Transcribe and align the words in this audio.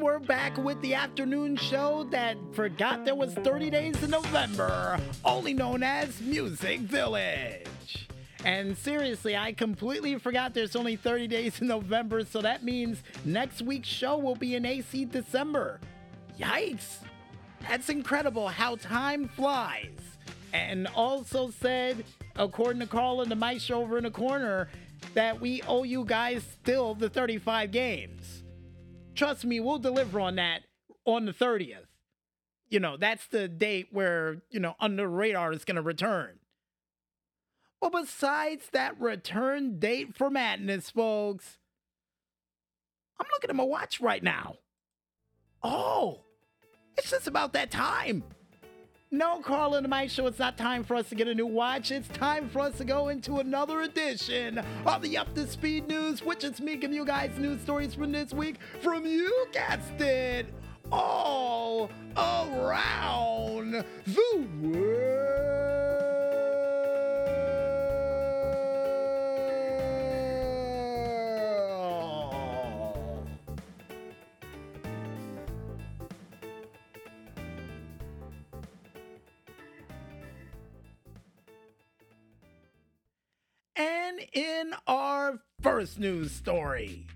We're 0.00 0.20
back 0.20 0.56
with 0.56 0.80
the 0.80 0.94
afternoon 0.94 1.56
show 1.56 2.06
that 2.12 2.36
forgot 2.52 3.04
there 3.04 3.16
was 3.16 3.34
30 3.34 3.68
days 3.68 4.00
in 4.00 4.10
November, 4.10 5.00
only 5.24 5.52
known 5.52 5.82
as 5.82 6.20
Music 6.20 6.80
Village. 6.80 7.66
And 8.44 8.78
seriously, 8.78 9.36
I 9.36 9.52
completely 9.52 10.16
forgot 10.16 10.54
there's 10.54 10.76
only 10.76 10.94
30 10.94 11.26
days 11.26 11.60
in 11.60 11.66
November, 11.66 12.24
so 12.24 12.40
that 12.42 12.62
means 12.62 13.02
next 13.24 13.60
week's 13.62 13.88
show 13.88 14.16
will 14.16 14.36
be 14.36 14.54
in 14.54 14.64
AC 14.64 15.04
December. 15.06 15.80
Yikes! 16.38 16.98
That's 17.68 17.88
incredible 17.88 18.46
how 18.46 18.76
time 18.76 19.26
flies. 19.26 19.98
And 20.52 20.86
also 20.94 21.50
said, 21.50 22.04
according 22.36 22.80
to 22.80 22.86
Carl 22.86 23.22
and 23.22 23.30
the 23.30 23.36
Maestro 23.36 23.80
over 23.80 23.98
in 23.98 24.04
the 24.04 24.12
corner, 24.12 24.68
that 25.14 25.40
we 25.40 25.60
owe 25.62 25.82
you 25.82 26.04
guys 26.04 26.44
still 26.62 26.94
the 26.94 27.08
35 27.08 27.72
games. 27.72 28.17
Trust 29.18 29.44
me, 29.44 29.58
we'll 29.58 29.80
deliver 29.80 30.20
on 30.20 30.36
that 30.36 30.60
on 31.04 31.24
the 31.24 31.32
30th. 31.32 31.88
You 32.68 32.78
know, 32.78 32.96
that's 32.96 33.26
the 33.26 33.48
date 33.48 33.88
where, 33.90 34.42
you 34.48 34.60
know, 34.60 34.76
Under 34.78 35.08
Radar 35.08 35.52
is 35.52 35.64
going 35.64 35.74
to 35.74 35.82
return. 35.82 36.38
Well, 37.82 37.90
besides 37.90 38.68
that 38.72 39.00
return 39.00 39.80
date 39.80 40.16
for 40.16 40.30
Madness, 40.30 40.90
folks, 40.90 41.58
I'm 43.18 43.26
looking 43.32 43.50
at 43.50 43.56
my 43.56 43.64
watch 43.64 44.00
right 44.00 44.22
now. 44.22 44.58
Oh, 45.64 46.20
it's 46.96 47.10
just 47.10 47.26
about 47.26 47.54
that 47.54 47.72
time. 47.72 48.22
No, 49.10 49.40
Carl 49.40 49.74
and 49.74 49.88
Mike 49.88 50.10
Show, 50.10 50.26
it's 50.26 50.38
not 50.38 50.58
time 50.58 50.84
for 50.84 50.94
us 50.94 51.08
to 51.08 51.14
get 51.14 51.28
a 51.28 51.34
new 51.34 51.46
watch. 51.46 51.90
It's 51.90 52.08
time 52.08 52.50
for 52.50 52.60
us 52.60 52.76
to 52.76 52.84
go 52.84 53.08
into 53.08 53.36
another 53.38 53.80
edition 53.80 54.62
of 54.84 55.00
the 55.00 55.16
Up 55.16 55.34
to 55.34 55.46
Speed 55.46 55.88
News, 55.88 56.22
which 56.22 56.44
is 56.44 56.60
me 56.60 56.76
giving 56.76 56.94
you 56.94 57.06
guys 57.06 57.30
news 57.38 57.62
stories 57.62 57.94
from 57.94 58.12
this 58.12 58.34
week 58.34 58.56
from 58.82 59.06
you 59.06 59.46
guessed 59.50 59.98
it, 59.98 60.52
all 60.92 61.90
around 62.18 63.82
the 64.06 64.46
world. 64.60 65.97
In 84.32 84.74
our 84.86 85.38
first 85.62 85.98
news 85.98 86.32
story, 86.32 87.06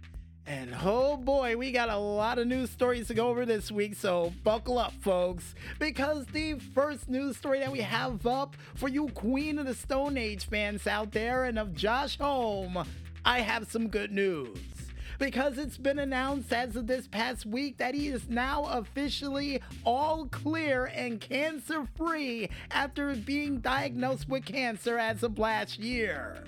and 0.46 0.74
oh 0.82 1.16
boy, 1.16 1.56
we 1.56 1.72
got 1.72 1.88
a 1.88 1.96
lot 1.96 2.38
of 2.38 2.46
news 2.46 2.70
stories 2.70 3.08
to 3.08 3.14
go 3.14 3.28
over 3.28 3.46
this 3.46 3.70
week, 3.70 3.94
so 3.94 4.32
buckle 4.42 4.78
up, 4.78 4.92
folks, 5.00 5.54
because 5.78 6.26
the 6.26 6.54
first 6.74 7.08
news 7.08 7.36
story 7.36 7.60
that 7.60 7.72
we 7.72 7.80
have 7.80 8.26
up 8.26 8.56
for 8.74 8.88
you 8.88 9.08
Queen 9.08 9.58
of 9.58 9.66
the 9.66 9.74
Stone 9.74 10.16
Age 10.16 10.46
fans 10.46 10.86
out 10.86 11.12
there 11.12 11.44
and 11.44 11.58
of 11.58 11.74
Josh 11.74 12.18
Homme, 12.18 12.86
I 13.24 13.40
have 13.40 13.70
some 13.70 13.88
good 13.88 14.10
news 14.10 14.58
because 15.18 15.56
it's 15.56 15.78
been 15.78 16.00
announced 16.00 16.52
as 16.52 16.74
of 16.74 16.88
this 16.88 17.06
past 17.06 17.46
week 17.46 17.76
that 17.78 17.94
he 17.94 18.08
is 18.08 18.28
now 18.28 18.64
officially 18.64 19.60
all 19.84 20.26
clear 20.26 20.86
and 20.86 21.20
cancer 21.20 21.86
free 21.96 22.50
after 22.72 23.14
being 23.14 23.60
diagnosed 23.60 24.28
with 24.28 24.44
cancer 24.44 24.98
as 24.98 25.22
of 25.22 25.38
last 25.38 25.78
year. 25.78 26.42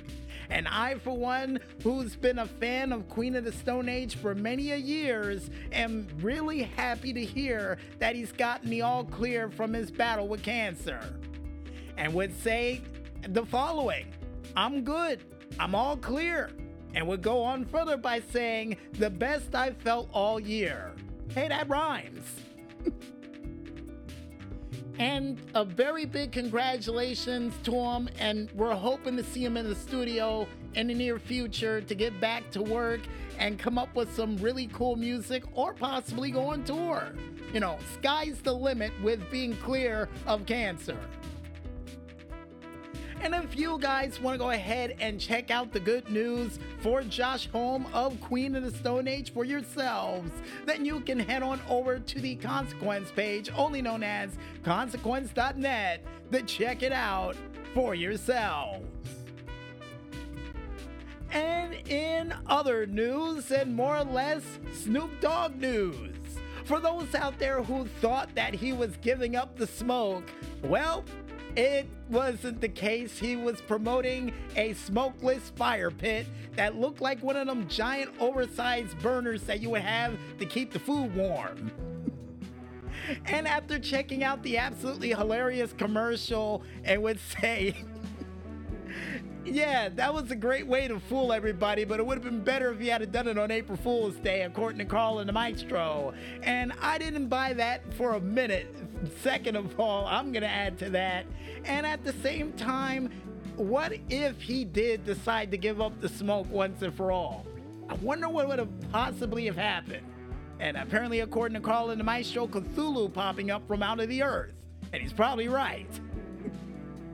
And 0.50 0.68
I, 0.68 0.96
for 0.96 1.16
one, 1.16 1.60
who's 1.82 2.16
been 2.16 2.38
a 2.38 2.46
fan 2.46 2.92
of 2.92 3.08
Queen 3.08 3.36
of 3.36 3.44
the 3.44 3.52
Stone 3.52 3.88
Age 3.88 4.16
for 4.16 4.34
many 4.34 4.72
a 4.72 4.76
years, 4.76 5.50
am 5.72 6.06
really 6.20 6.62
happy 6.62 7.12
to 7.12 7.24
hear 7.24 7.78
that 7.98 8.14
he's 8.14 8.32
gotten 8.32 8.70
the 8.70 8.82
all 8.82 9.04
clear 9.04 9.50
from 9.50 9.72
his 9.72 9.90
battle 9.90 10.28
with 10.28 10.42
cancer. 10.42 11.00
And 11.96 12.12
would 12.14 12.38
say 12.40 12.82
the 13.28 13.46
following 13.46 14.06
I'm 14.56 14.84
good. 14.84 15.20
I'm 15.58 15.74
all 15.74 15.96
clear 15.96 16.50
and 16.94 17.06
would 17.08 17.22
go 17.22 17.42
on 17.42 17.64
further 17.64 17.96
by 17.96 18.20
saying, 18.20 18.76
the 18.92 19.10
best 19.10 19.54
I've 19.54 19.76
felt 19.78 20.08
all 20.12 20.38
year. 20.38 20.92
Hey, 21.34 21.48
that 21.48 21.68
rhymes. 21.68 22.40
and 24.98 25.38
a 25.54 25.64
very 25.64 26.04
big 26.04 26.32
congratulations 26.32 27.54
to 27.64 27.72
him, 27.72 28.08
and 28.18 28.50
we're 28.52 28.74
hoping 28.74 29.16
to 29.16 29.24
see 29.24 29.44
him 29.44 29.56
in 29.56 29.68
the 29.68 29.74
studio 29.74 30.46
in 30.74 30.86
the 30.88 30.94
near 30.94 31.18
future 31.18 31.80
to 31.80 31.94
get 31.94 32.20
back 32.20 32.50
to 32.50 32.62
work 32.62 33.00
and 33.38 33.58
come 33.58 33.78
up 33.78 33.94
with 33.96 34.14
some 34.14 34.36
really 34.36 34.68
cool 34.68 34.96
music 34.96 35.42
or 35.54 35.72
possibly 35.72 36.30
go 36.30 36.48
on 36.48 36.64
tour. 36.64 37.08
You 37.52 37.60
know, 37.60 37.78
sky's 37.98 38.40
the 38.40 38.52
limit 38.52 38.92
with 39.02 39.30
being 39.30 39.56
clear 39.56 40.08
of 40.26 40.46
cancer. 40.46 40.96
And 43.24 43.34
if 43.34 43.58
you 43.58 43.78
guys 43.78 44.20
want 44.20 44.34
to 44.34 44.38
go 44.38 44.50
ahead 44.50 44.96
and 45.00 45.18
check 45.18 45.50
out 45.50 45.72
the 45.72 45.80
good 45.80 46.10
news 46.10 46.58
for 46.80 47.02
Josh 47.02 47.48
Homme 47.50 47.86
of 47.94 48.20
Queen 48.20 48.54
of 48.54 48.64
the 48.64 48.70
Stone 48.70 49.08
Age 49.08 49.32
for 49.32 49.46
yourselves, 49.46 50.30
then 50.66 50.84
you 50.84 51.00
can 51.00 51.18
head 51.18 51.42
on 51.42 51.58
over 51.66 51.98
to 51.98 52.20
the 52.20 52.34
Consequence 52.36 53.10
page, 53.10 53.50
only 53.56 53.80
known 53.80 54.02
as 54.02 54.36
consequence.net, 54.62 56.04
to 56.32 56.42
check 56.42 56.82
it 56.82 56.92
out 56.92 57.34
for 57.72 57.94
yourselves. 57.94 58.84
And 61.30 61.72
in 61.88 62.34
other 62.46 62.84
news, 62.84 63.50
and 63.50 63.74
more 63.74 63.96
or 63.96 64.04
less 64.04 64.42
Snoop 64.74 65.18
Dogg 65.22 65.56
news, 65.56 66.14
for 66.64 66.78
those 66.78 67.14
out 67.14 67.38
there 67.38 67.62
who 67.62 67.86
thought 68.02 68.34
that 68.34 68.52
he 68.52 68.74
was 68.74 68.98
giving 68.98 69.34
up 69.34 69.56
the 69.56 69.66
smoke, 69.66 70.24
well, 70.62 71.04
it 71.56 71.88
wasn't 72.10 72.60
the 72.60 72.68
case. 72.68 73.18
He 73.18 73.36
was 73.36 73.60
promoting 73.60 74.32
a 74.56 74.72
smokeless 74.74 75.52
fire 75.56 75.90
pit 75.90 76.26
that 76.56 76.76
looked 76.76 77.00
like 77.00 77.22
one 77.22 77.36
of 77.36 77.46
them 77.46 77.68
giant 77.68 78.10
oversized 78.18 78.98
burners 79.00 79.42
that 79.44 79.60
you 79.60 79.70
would 79.70 79.82
have 79.82 80.16
to 80.38 80.46
keep 80.46 80.72
the 80.72 80.78
food 80.78 81.14
warm. 81.14 81.70
and 83.26 83.46
after 83.46 83.78
checking 83.78 84.24
out 84.24 84.42
the 84.42 84.58
absolutely 84.58 85.10
hilarious 85.10 85.72
commercial, 85.72 86.62
it 86.84 87.00
would 87.00 87.20
say, 87.40 87.74
Yeah, 89.44 89.88
that 89.90 90.12
was 90.12 90.30
a 90.30 90.36
great 90.36 90.66
way 90.66 90.88
to 90.88 90.98
fool 90.98 91.32
everybody, 91.32 91.84
but 91.84 92.00
it 92.00 92.06
would 92.06 92.16
have 92.16 92.24
been 92.24 92.42
better 92.42 92.72
if 92.72 92.80
he 92.80 92.88
had 92.88 93.10
done 93.12 93.28
it 93.28 93.38
on 93.38 93.50
April 93.50 93.76
Fool's 93.78 94.16
Day, 94.16 94.42
according 94.42 94.78
to 94.78 94.84
Carl 94.84 95.20
and 95.20 95.28
the 95.28 95.32
Maestro. 95.32 96.14
And 96.42 96.72
I 96.80 96.98
didn't 96.98 97.28
buy 97.28 97.52
that 97.54 97.94
for 97.94 98.14
a 98.14 98.20
minute. 98.20 98.74
Second 99.22 99.56
of 99.56 99.78
all, 99.78 100.06
I'm 100.06 100.32
going 100.32 100.42
to 100.42 100.48
add 100.48 100.78
to 100.78 100.90
that. 100.90 101.26
And 101.64 101.86
at 101.86 102.04
the 102.04 102.12
same 102.14 102.52
time, 102.52 103.10
what 103.56 103.92
if 104.08 104.40
he 104.40 104.64
did 104.64 105.04
decide 105.04 105.50
to 105.52 105.56
give 105.56 105.80
up 105.80 106.00
the 106.00 106.08
smoke 106.08 106.50
once 106.50 106.82
and 106.82 106.94
for 106.94 107.12
all? 107.12 107.46
I 107.88 107.94
wonder 107.94 108.28
what 108.28 108.48
would 108.48 108.58
have 108.58 108.90
possibly 108.90 109.46
have 109.46 109.56
happened. 109.56 110.06
And 110.60 110.76
apparently, 110.76 111.20
according 111.20 111.54
to 111.54 111.60
Carl 111.60 111.90
and 111.90 112.00
the 112.00 112.04
Maestro, 112.04 112.46
Cthulhu 112.46 113.12
popping 113.12 113.50
up 113.50 113.66
from 113.66 113.82
out 113.82 114.00
of 114.00 114.08
the 114.08 114.22
earth. 114.22 114.54
And 114.92 115.02
he's 115.02 115.12
probably 115.12 115.48
right. 115.48 115.88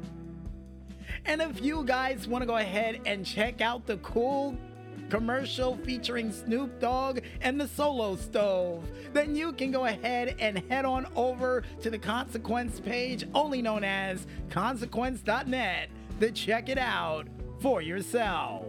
and 1.25 1.41
if 1.41 1.61
you 1.63 1.85
guys 1.85 2.29
want 2.29 2.43
to 2.43 2.47
go 2.47 2.57
ahead 2.57 3.01
and 3.07 3.25
check 3.25 3.61
out 3.61 3.87
the 3.87 3.97
cool 3.99 4.57
commercial 5.11 5.77
featuring 5.79 6.33
Snoop 6.33 6.81
Dogg 6.81 7.19
and 7.43 7.61
the 7.61 7.69
Solo 7.69 8.17
Stove, 8.17 8.89
then 9.13 9.35
you 9.35 9.53
can 9.53 9.71
go 9.71 9.85
ahead 9.85 10.37
and 10.39 10.59
head 10.71 10.85
on 10.85 11.07
over 11.17 11.65
to 11.83 11.91
the 11.91 11.99
Consequence 11.99 12.81
page, 12.81 13.27
only 13.35 13.61
known 13.61 13.85
as 13.85 14.27
consequence.net, 14.49 15.91
to 16.21 16.31
check 16.31 16.69
it 16.69 16.79
out 16.79 17.27
for 17.61 17.83
yourself. 17.83 18.67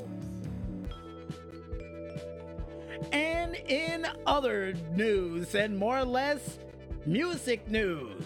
And 3.11 3.55
in 3.55 4.07
other 4.25 4.73
news, 4.95 5.55
and 5.55 5.77
more 5.77 5.99
or 5.99 6.05
less 6.05 6.59
music 7.05 7.69
news, 7.69 8.23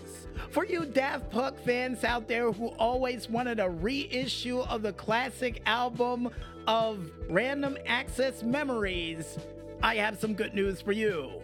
for 0.55 0.65
you 0.65 0.85
Daft 0.85 1.29
Punk 1.31 1.59
fans 1.65 2.05
out 2.05 2.29
there 2.29 2.49
who 2.49 2.67
always 2.79 3.29
wanted 3.29 3.59
a 3.59 3.69
reissue 3.69 4.61
of 4.61 4.83
the 4.83 4.93
classic 4.93 5.61
album 5.65 6.29
of 6.65 7.11
Random 7.29 7.77
Access 7.85 8.41
Memories, 8.41 9.37
I 9.83 9.95
have 9.95 10.17
some 10.17 10.33
good 10.33 10.53
news 10.53 10.79
for 10.79 10.93
you. 10.93 11.41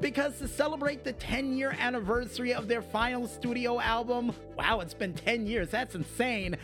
Because 0.00 0.38
to 0.38 0.46
celebrate 0.46 1.02
the 1.02 1.12
10 1.14 1.54
year 1.54 1.74
anniversary 1.76 2.54
of 2.54 2.68
their 2.68 2.82
final 2.82 3.26
studio 3.26 3.80
album, 3.80 4.32
wow, 4.56 4.78
it's 4.78 4.94
been 4.94 5.12
10 5.12 5.44
years, 5.44 5.68
that's 5.68 5.96
insane. 5.96 6.56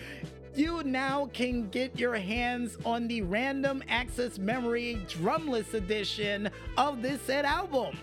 You 0.55 0.85
now 0.85 1.29
can 1.33 1.69
get 1.69 1.99
your 1.99 2.15
hands 2.15 2.79
on 2.85 3.09
the 3.09 3.23
Random 3.23 3.83
Access 3.89 4.39
Memory 4.39 5.05
Drumless 5.09 5.75
edition 5.75 6.49
of 6.77 7.03
this 7.03 7.21
said 7.23 7.45
album. 7.45 7.99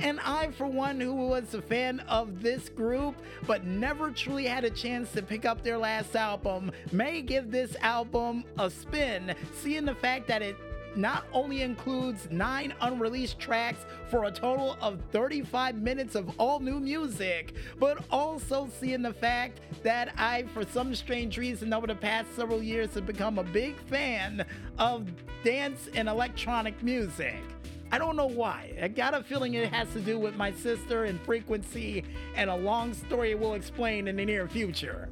And 0.00 0.20
I, 0.20 0.50
for 0.52 0.66
one, 0.66 1.00
who 1.00 1.14
was 1.14 1.54
a 1.54 1.62
fan 1.62 2.00
of 2.08 2.42
this 2.42 2.68
group 2.68 3.16
but 3.46 3.64
never 3.64 4.10
truly 4.10 4.46
had 4.46 4.64
a 4.64 4.70
chance 4.70 5.10
to 5.12 5.22
pick 5.22 5.44
up 5.44 5.62
their 5.62 5.78
last 5.78 6.14
album, 6.14 6.70
may 6.92 7.20
give 7.20 7.50
this 7.50 7.74
album 7.80 8.44
a 8.58 8.70
spin, 8.70 9.34
seeing 9.54 9.84
the 9.84 9.94
fact 9.94 10.28
that 10.28 10.42
it 10.42 10.56
not 10.96 11.26
only 11.32 11.62
includes 11.62 12.28
nine 12.30 12.74
unreleased 12.80 13.38
tracks 13.38 13.84
for 14.10 14.24
a 14.24 14.30
total 14.30 14.76
of 14.80 15.00
35 15.12 15.76
minutes 15.76 16.14
of 16.14 16.28
all 16.38 16.60
new 16.60 16.80
music, 16.80 17.54
but 17.78 18.04
also 18.10 18.68
seeing 18.80 19.02
the 19.02 19.12
fact 19.12 19.60
that 19.82 20.12
I, 20.16 20.44
for 20.54 20.64
some 20.64 20.94
strange 20.94 21.38
reason, 21.38 21.72
over 21.72 21.86
the 21.86 21.94
past 21.94 22.34
several 22.34 22.62
years 22.62 22.94
have 22.94 23.06
become 23.06 23.38
a 23.38 23.44
big 23.44 23.76
fan 23.86 24.44
of 24.78 25.08
dance 25.44 25.88
and 25.94 26.08
electronic 26.08 26.82
music. 26.82 27.42
I 27.90 27.98
don't 27.98 28.16
know 28.16 28.26
why. 28.26 28.74
I 28.82 28.88
got 28.88 29.14
a 29.14 29.22
feeling 29.22 29.54
it 29.54 29.72
has 29.72 29.90
to 29.94 30.00
do 30.00 30.18
with 30.18 30.36
my 30.36 30.52
sister 30.52 31.04
and 31.04 31.20
frequency, 31.22 32.04
and 32.34 32.50
a 32.50 32.56
long 32.56 32.92
story 32.92 33.34
we'll 33.34 33.54
explain 33.54 34.08
in 34.08 34.16
the 34.16 34.24
near 34.24 34.46
future. 34.46 35.08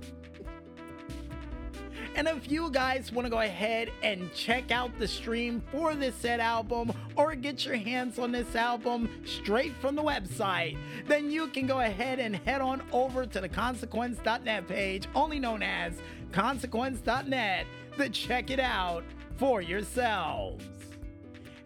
And 2.16 2.26
if 2.28 2.50
you 2.50 2.70
guys 2.70 3.12
want 3.12 3.26
to 3.26 3.30
go 3.30 3.40
ahead 3.40 3.90
and 4.02 4.32
check 4.32 4.70
out 4.70 4.98
the 4.98 5.06
stream 5.06 5.62
for 5.70 5.94
this 5.94 6.14
said 6.14 6.40
album 6.40 6.92
or 7.14 7.34
get 7.34 7.66
your 7.66 7.76
hands 7.76 8.18
on 8.18 8.32
this 8.32 8.56
album 8.56 9.10
straight 9.26 9.74
from 9.76 9.94
the 9.96 10.02
website, 10.02 10.78
then 11.06 11.30
you 11.30 11.48
can 11.48 11.66
go 11.66 11.80
ahead 11.80 12.18
and 12.18 12.36
head 12.36 12.62
on 12.62 12.82
over 12.90 13.26
to 13.26 13.40
the 13.40 13.48
consequence.net 13.48 14.66
page, 14.66 15.06
only 15.14 15.38
known 15.38 15.62
as 15.62 15.92
consequence.net, 16.32 17.66
to 17.98 18.08
check 18.08 18.50
it 18.50 18.60
out 18.60 19.04
for 19.36 19.60
yourselves. 19.60 20.75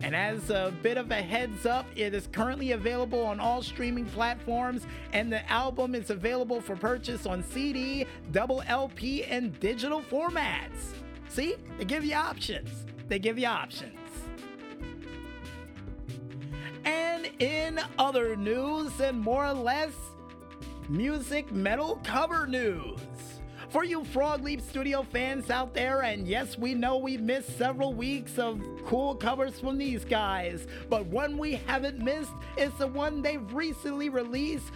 And 0.02 0.16
as 0.16 0.48
a 0.48 0.72
bit 0.82 0.96
of 0.96 1.10
a 1.10 1.16
heads 1.16 1.66
up, 1.66 1.86
it 1.94 2.14
is 2.14 2.26
currently 2.28 2.72
available 2.72 3.20
on 3.20 3.38
all 3.38 3.62
streaming 3.62 4.06
platforms, 4.06 4.86
and 5.12 5.30
the 5.30 5.48
album 5.50 5.94
is 5.94 6.10
available 6.10 6.60
for 6.60 6.74
purchase 6.74 7.26
on 7.26 7.42
CD, 7.42 8.06
double 8.32 8.62
LP, 8.66 9.24
and 9.24 9.58
digital 9.60 10.00
formats. 10.00 10.94
See, 11.28 11.56
they 11.78 11.84
give 11.84 12.04
you 12.04 12.14
options. 12.14 12.86
They 13.08 13.18
give 13.18 13.38
you 13.38 13.46
options. 13.46 13.98
And 16.84 17.28
in 17.38 17.78
other 17.98 18.36
news, 18.36 18.98
and 19.00 19.20
more 19.20 19.46
or 19.46 19.52
less 19.52 19.92
music 20.88 21.52
metal 21.52 22.00
cover 22.02 22.46
news 22.46 22.98
for 23.70 23.84
you 23.84 24.04
Frog 24.04 24.42
Leap 24.42 24.60
Studio 24.60 25.02
fans 25.02 25.48
out 25.48 25.74
there, 25.74 26.02
and 26.02 26.26
yes, 26.26 26.58
we 26.58 26.74
know 26.74 26.96
we've 26.96 27.20
missed 27.20 27.56
several 27.56 27.94
weeks 27.94 28.38
of 28.38 28.60
cool 28.84 29.14
covers 29.14 29.60
from 29.60 29.78
these 29.78 30.04
guys, 30.04 30.66
but 30.88 31.06
one 31.06 31.38
we 31.38 31.54
haven't 31.54 31.98
missed 31.98 32.32
is 32.56 32.72
the 32.74 32.86
one 32.86 33.22
they've 33.22 33.52
recently 33.52 34.08
released 34.08 34.72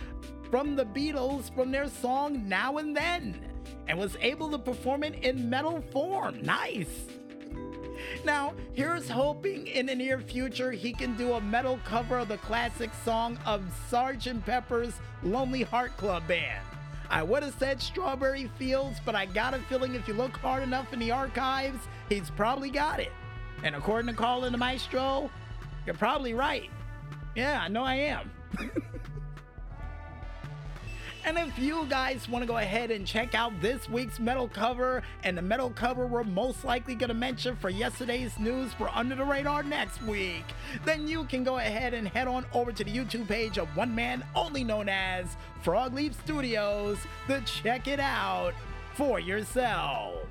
from 0.50 0.76
the 0.76 0.85
Beatles 0.85 1.52
from 1.55 1.73
their 1.73 1.88
song 1.88 2.49
Now 2.49 2.79
and 2.79 2.96
Then, 2.96 3.41
and 3.88 3.99
was 3.99 4.17
able 4.20 4.50
to 4.50 4.58
perform 4.58 5.02
it 5.02 5.25
in 5.25 5.50
metal 5.50 5.82
form. 5.91 6.41
Nice! 6.43 7.06
Now, 8.25 8.55
here's 8.75 9.08
hoping 9.08 9.67
in 9.67 9.87
the 9.87 9.94
near 9.94 10.20
future 10.20 10.70
he 10.70 10.93
can 10.93 11.17
do 11.17 11.32
a 11.32 11.41
metal 11.41 11.81
cover 11.85 12.19
of 12.19 12.29
the 12.29 12.38
classic 12.38 12.91
song 13.05 13.38
of 13.44 13.62
Sgt. 13.91 14.44
Pepper's 14.44 14.94
Lonely 15.23 15.62
Heart 15.62 15.96
Club 15.96 16.26
Band. 16.29 16.64
I 17.11 17.23
would 17.23 17.43
have 17.43 17.55
said 17.59 17.81
Strawberry 17.81 18.51
Fields, 18.59 18.99
but 19.05 19.15
I 19.15 19.27
got 19.27 19.55
a 19.55 19.59
feeling 19.61 19.95
if 19.95 20.09
you 20.09 20.15
look 20.15 20.37
hard 20.39 20.62
enough 20.62 20.93
in 20.93 20.99
the 20.99 21.11
archives, 21.11 21.79
he's 22.09 22.31
probably 22.31 22.71
got 22.71 23.01
it. 23.01 23.12
And 23.62 23.75
according 23.75 24.15
to 24.15 24.27
and 24.45 24.55
the 24.55 24.59
Maestro, 24.59 25.31
you're 25.87 25.95
probably 25.95 26.35
right. 26.35 26.71
Yeah, 27.35 27.61
I 27.62 27.69
know 27.69 27.85
I 27.85 27.95
am. 27.95 28.31
And 31.26 31.38
if 31.38 31.59
you 31.59 31.87
guys 31.88 32.29
want 32.29 32.43
to 32.43 32.47
go 32.47 32.59
ahead 32.59 32.91
and 32.91 33.06
check 33.06 33.35
out 33.35 33.59
this 33.62 33.88
week's 33.88 34.21
metal 34.21 34.47
cover 34.47 35.03
and 35.23 35.38
the 35.38 35.43
metal 35.43 35.71
cover 35.71 36.06
we're 36.06 36.23
most 36.23 36.67
likely 36.67 36.94
going 36.94 37.09
to 37.09 37.15
mention 37.15 37.56
for 37.56 37.71
yesterday's 37.71 38.38
news 38.38 38.75
for 38.75 38.91
Under 38.91 39.15
the 39.15 39.25
Radar 39.25 39.62
next 39.62 40.03
week, 40.03 40.44
then 40.85 41.09
you 41.09 41.25
can 41.25 41.43
go 41.43 41.56
ahead 41.56 41.94
and 41.94 42.06
head 42.06 42.29
on 42.29 42.44
over 42.53 42.73
to 42.73 42.85
the 42.85 42.91
YouTube 42.91 43.26
page 43.26 43.56
of 43.56 43.75
one 43.75 43.94
man 43.94 44.23
only 44.35 44.65
known 44.65 44.91
as 44.91 45.38
Frog 45.62 45.94
Leap 45.94 46.12
Studios 46.12 46.99
to 47.27 47.41
check 47.47 47.88
it 47.88 48.00
out 48.00 48.53
for 48.94 49.19
yourselves. 49.19 50.24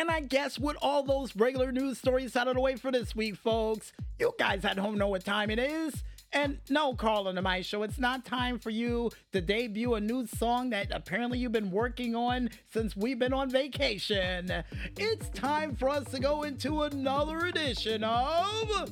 And 0.00 0.10
I 0.10 0.20
guess 0.20 0.58
with 0.58 0.78
all 0.80 1.02
those 1.02 1.36
regular 1.36 1.70
news 1.70 1.98
stories 1.98 2.34
out 2.34 2.48
of 2.48 2.54
the 2.54 2.60
way 2.62 2.76
for 2.76 2.90
this 2.90 3.14
week, 3.14 3.36
folks, 3.36 3.92
you 4.18 4.32
guys 4.38 4.64
at 4.64 4.78
home 4.78 4.96
know 4.96 5.08
what 5.08 5.26
time 5.26 5.50
it 5.50 5.58
is. 5.58 5.92
And 6.32 6.58
no, 6.70 6.94
Carl 6.94 7.30
the 7.30 7.42
My 7.42 7.60
Show, 7.60 7.82
it's 7.82 7.98
not 7.98 8.24
time 8.24 8.58
for 8.58 8.70
you 8.70 9.10
to 9.32 9.42
debut 9.42 9.92
a 9.92 10.00
new 10.00 10.26
song 10.26 10.70
that 10.70 10.86
apparently 10.90 11.38
you've 11.38 11.52
been 11.52 11.70
working 11.70 12.16
on 12.16 12.48
since 12.72 12.96
we've 12.96 13.18
been 13.18 13.34
on 13.34 13.50
vacation. 13.50 14.50
It's 14.96 15.28
time 15.38 15.76
for 15.76 15.90
us 15.90 16.04
to 16.12 16.18
go 16.18 16.44
into 16.44 16.84
another 16.84 17.40
edition 17.40 18.02
of. 18.02 18.90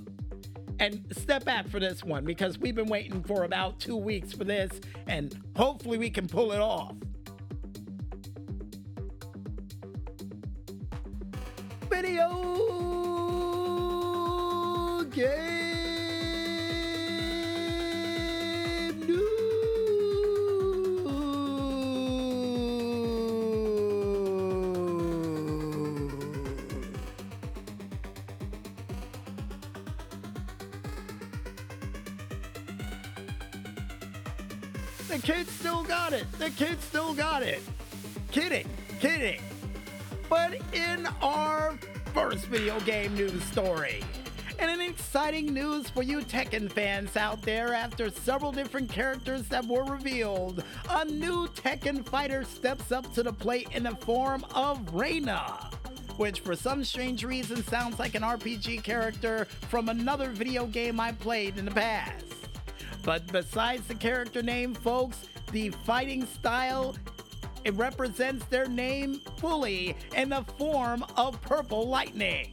And 0.78 1.06
step 1.16 1.43
back 1.43 1.70
for 1.70 1.81
this 1.81 2.04
one 2.04 2.26
because 2.26 2.58
we've 2.58 2.75
been 2.75 2.87
waiting 2.87 3.22
for 3.22 3.44
about 3.44 3.81
two 3.81 3.96
weeks 3.96 4.34
for 4.34 4.44
this, 4.44 4.78
and 5.06 5.43
hopefully 5.56 5.96
we 5.96 6.11
can 6.11 6.28
pull 6.28 6.52
it 6.52 6.61
off. 6.61 6.96
Video 12.00 12.30
game 15.10 15.34
news. 19.04 19.18
The 35.08 35.18
kids 35.20 35.50
still 35.50 35.82
got 35.82 36.12
it. 36.12 36.30
The 36.38 36.50
kids 36.50 36.84
still 36.84 37.12
got 37.12 37.42
it. 37.42 37.60
Kidding, 38.30 38.68
kidding. 39.00 39.40
But 40.28 40.60
in 40.72 41.08
our 41.22 41.74
first 42.14 42.46
video 42.46 42.81
game 42.81 43.14
news 43.14 43.43
story, 43.44 44.02
and 44.58 44.70
an 44.70 44.81
exciting 44.81 45.52
news 45.52 45.90
for 45.90 46.02
you 46.02 46.20
Tekken 46.20 46.70
fans 46.70 47.16
out 47.16 47.43
there 47.43 47.75
after 47.75 48.10
several 48.10 48.50
different 48.50 48.90
characters 48.90 49.43
that 49.49 49.66
were 49.66 49.84
revealed. 49.84 50.64
A 50.90 51.05
new 51.05 51.46
Tekken 51.49 52.05
fighter 52.06 52.44
steps 52.44 52.93
up 52.93 53.12
to 53.14 53.22
the 53.22 53.32
plate 53.32 53.69
in 53.72 53.82
the 53.82 53.94
form 53.96 54.44
of 54.55 54.94
Reina, 54.94 55.70
which 56.16 56.40
for 56.40 56.56
some 56.56 56.82
strange 56.82 57.25
reason 57.25 57.62
sounds 57.64 57.99
like 57.99 58.14
an 58.14 58.23
RPG 58.23 58.82
character 58.82 59.44
from 59.68 59.88
another 59.88 60.30
video 60.30 60.66
game 60.66 60.99
I 60.99 61.12
played 61.12 61.59
in 61.59 61.64
the 61.64 61.71
past. 61.71 62.25
But 63.02 63.26
besides 63.30 63.87
the 63.87 63.94
character 63.94 64.42
name, 64.42 64.75
folks, 64.75 65.28
the 65.52 65.71
fighting 65.71 66.26
style 66.26 66.97
it 67.68 67.75
represents 67.75 68.46
their 68.46 68.66
name 68.66 69.20
fully 69.37 69.94
in 70.16 70.30
the 70.30 70.42
form 70.56 71.04
of 71.18 71.38
purple 71.42 71.87
lightning. 71.87 72.48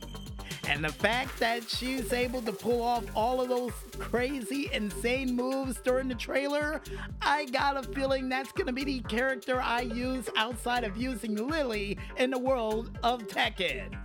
And 0.68 0.84
the 0.84 0.92
fact 0.92 1.40
that 1.40 1.70
she's 1.70 2.12
able 2.12 2.42
to 2.42 2.52
pull 2.52 2.82
off 2.82 3.06
all 3.16 3.40
of 3.40 3.48
those 3.48 3.72
crazy, 3.98 4.70
insane 4.74 5.34
moves 5.34 5.80
during 5.80 6.10
the 6.10 6.16
trailer, 6.16 6.82
I 7.22 7.46
got 7.46 7.78
a 7.78 7.84
feeling 7.94 8.28
that's 8.28 8.52
gonna 8.52 8.74
be 8.74 8.84
the 8.84 9.00
character 9.02 9.62
I 9.62 9.82
use 9.82 10.28
outside 10.36 10.84
of 10.84 10.98
using 10.98 11.36
Lily 11.48 11.98
in 12.18 12.30
the 12.30 12.40
world 12.40 12.98
of 13.02 13.26
Tekken. 13.26 13.98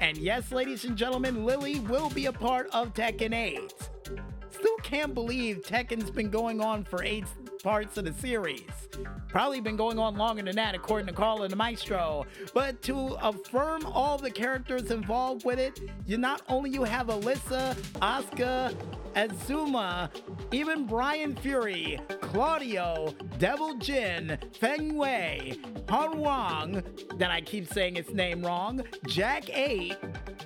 And 0.00 0.16
yes, 0.16 0.50
ladies 0.50 0.86
and 0.86 0.96
gentlemen, 0.96 1.44
Lily 1.44 1.80
will 1.80 2.08
be 2.08 2.24
a 2.24 2.32
part 2.32 2.70
of 2.72 2.94
Tekken 2.94 3.34
8. 3.34 3.70
Still 4.50 4.76
can't 4.82 5.12
believe 5.12 5.60
Tekken's 5.60 6.10
been 6.10 6.30
going 6.30 6.62
on 6.62 6.84
for 6.84 7.04
eight 7.04 7.26
parts 7.64 7.96
of 7.96 8.04
the 8.04 8.12
series. 8.12 8.60
Probably 9.26 9.58
been 9.58 9.74
going 9.74 9.98
on 9.98 10.16
longer 10.16 10.42
than 10.42 10.54
that, 10.56 10.74
according 10.74 11.06
to 11.06 11.14
Carl 11.14 11.44
and 11.44 11.50
the 11.50 11.56
Maestro. 11.56 12.26
But 12.52 12.82
to 12.82 13.16
affirm 13.22 13.86
all 13.86 14.18
the 14.18 14.30
characters 14.30 14.90
involved 14.90 15.46
with 15.46 15.58
it, 15.58 15.80
you 16.06 16.18
not 16.18 16.42
only 16.50 16.68
you 16.68 16.84
have 16.84 17.06
Alyssa, 17.06 17.74
Asuka, 18.02 18.76
Azuma, 19.16 20.10
even 20.52 20.84
Bryan 20.86 21.34
Fury, 21.36 21.98
Claudio, 22.20 23.14
Devil 23.38 23.78
Jin, 23.78 24.36
Feng 24.60 24.96
Wei, 24.96 25.58
Han 25.88 26.18
Wang, 26.18 26.82
that 27.16 27.30
I 27.30 27.40
keep 27.40 27.72
saying 27.72 27.96
its 27.96 28.10
name 28.10 28.42
wrong, 28.42 28.82
Jack 29.06 29.48
8, 29.48 29.96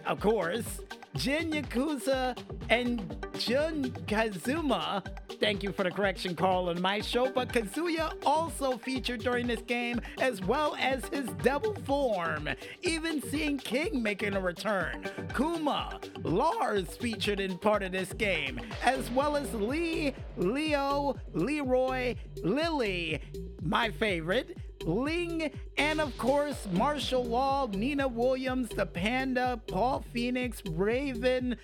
of 0.08 0.20
course, 0.20 0.80
Jin 1.14 1.50
Yakuza, 1.50 2.36
and 2.70 3.26
Jun 3.38 3.94
Kazuma. 4.06 5.02
Thank 5.40 5.62
you 5.62 5.72
for 5.72 5.84
the 5.84 5.90
correction, 5.90 6.34
Carl, 6.34 6.68
on 6.68 6.80
my 6.80 7.00
show. 7.00 7.30
But 7.30 7.52
Kazuya 7.52 8.14
also 8.24 8.76
featured 8.78 9.20
during 9.20 9.46
this 9.46 9.62
game, 9.62 10.00
as 10.20 10.40
well 10.42 10.76
as 10.78 11.04
his 11.06 11.26
devil 11.42 11.74
form. 11.84 12.48
Even 12.82 13.22
seeing 13.22 13.58
King 13.58 14.02
making 14.02 14.34
a 14.34 14.40
return. 14.40 15.04
Kuma, 15.34 16.00
Lars 16.22 16.96
featured 16.96 17.40
in 17.40 17.58
part 17.58 17.82
of 17.82 17.92
this 17.92 18.12
game, 18.12 18.60
as 18.82 19.10
well 19.10 19.36
as 19.36 19.52
Lee, 19.54 20.14
Leo, 20.36 21.16
Leroy, 21.34 22.16
Lily, 22.42 23.20
my 23.62 23.90
favorite, 23.90 24.56
Ling, 24.85 25.50
and 25.76 26.00
of 26.00 26.16
course, 26.18 26.66
Marshall 26.73 27.25
Law, 27.25 27.66
Nina 27.66 28.08
Williams, 28.08 28.68
the 28.70 28.87
Panda, 28.87 29.61
Paul 29.66 30.04
Phoenix, 30.12 30.62
Raven, 30.70 31.56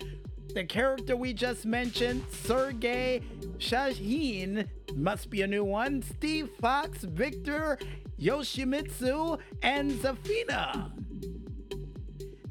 the 0.53 0.63
character 0.63 1.15
we 1.15 1.33
just 1.33 1.65
mentioned, 1.65 2.23
Sergey 2.31 3.21
Shaheen, 3.57 4.67
must 4.95 5.29
be 5.29 5.41
a 5.41 5.47
new 5.47 5.63
one, 5.63 6.01
Steve 6.01 6.49
Fox, 6.61 7.03
Victor, 7.03 7.77
Yoshimitsu, 8.19 9.39
and 9.61 9.91
Zafina. 9.91 10.91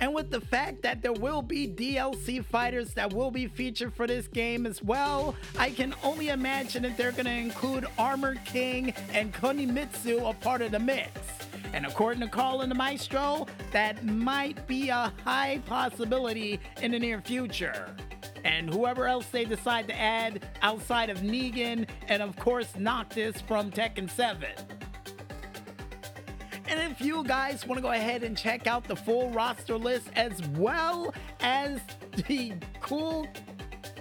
And 0.00 0.14
with 0.14 0.30
the 0.30 0.40
fact 0.40 0.82
that 0.82 1.02
there 1.02 1.12
will 1.12 1.42
be 1.42 1.68
DLC 1.68 2.44
fighters 2.44 2.94
that 2.94 3.12
will 3.12 3.30
be 3.30 3.46
featured 3.46 3.94
for 3.94 4.06
this 4.06 4.26
game 4.26 4.66
as 4.66 4.82
well, 4.82 5.34
I 5.58 5.70
can 5.70 5.94
only 6.02 6.28
imagine 6.28 6.82
that 6.82 6.96
they're 6.96 7.12
going 7.12 7.26
to 7.26 7.32
include 7.32 7.86
Armor 7.98 8.36
King 8.44 8.92
and 9.12 9.32
Kunimitsu 9.32 10.28
a 10.28 10.34
part 10.34 10.62
of 10.62 10.72
the 10.72 10.78
mix. 10.78 11.10
And 11.72 11.86
according 11.86 12.20
to 12.20 12.28
Colin 12.28 12.68
the 12.68 12.74
Maestro, 12.74 13.46
that 13.72 14.04
might 14.04 14.66
be 14.66 14.90
a 14.90 15.12
high 15.24 15.60
possibility 15.66 16.60
in 16.80 16.92
the 16.92 16.98
near 16.98 17.20
future. 17.20 17.94
And 18.44 18.72
whoever 18.72 19.08
else 19.08 19.26
they 19.26 19.44
decide 19.44 19.88
to 19.88 19.98
add 19.98 20.44
outside 20.62 21.10
of 21.10 21.18
Negan 21.18 21.88
and 22.08 22.22
of 22.22 22.36
course 22.36 22.76
Noctis 22.76 23.40
from 23.40 23.70
Tekken 23.70 24.08
7. 24.08 24.50
And 26.74 26.90
if 26.90 27.00
you 27.00 27.22
guys 27.22 27.64
want 27.64 27.78
to 27.78 27.82
go 27.82 27.92
ahead 27.92 28.24
and 28.24 28.36
check 28.36 28.66
out 28.66 28.82
the 28.82 28.96
full 28.96 29.30
roster 29.30 29.78
list 29.78 30.08
as 30.16 30.42
well 30.56 31.14
as 31.38 31.80
the 32.26 32.52
cool 32.80 33.28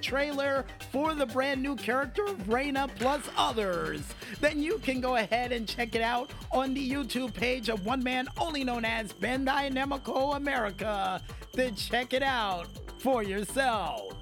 trailer 0.01 0.65
for 0.91 1.13
the 1.13 1.27
brand 1.27 1.61
new 1.61 1.75
character 1.75 2.25
Reina 2.47 2.87
plus 2.95 3.21
others, 3.37 4.01
then 4.41 4.59
you 4.59 4.79
can 4.79 5.01
go 5.01 5.17
ahead 5.17 5.51
and 5.51 5.67
check 5.67 5.93
it 5.93 6.01
out 6.01 6.31
on 6.51 6.73
the 6.73 6.91
YouTube 6.91 7.35
page 7.35 7.69
of 7.69 7.85
one 7.85 8.03
man 8.03 8.27
only 8.39 8.63
known 8.63 8.85
as 8.85 9.13
Bandai 9.13 9.71
Namco 9.71 10.35
America 10.35 11.21
Then 11.53 11.75
check 11.75 12.11
it 12.13 12.23
out 12.23 12.69
for 12.97 13.21
yourselves. 13.21 14.15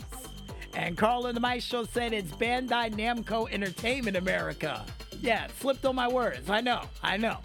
And 0.73 0.97
Carl 0.97 1.27
and 1.27 1.37
the 1.37 1.41
Maestro 1.41 1.85
said 1.85 2.11
it's 2.11 2.33
Bandai 2.33 2.93
Namco 2.95 3.49
Entertainment 3.49 4.17
America. 4.17 4.85
Yeah, 5.21 5.47
slipped 5.61 5.85
on 5.85 5.95
my 5.95 6.09
words. 6.09 6.49
I 6.49 6.59
know, 6.59 6.81
I 7.01 7.15
know. 7.15 7.37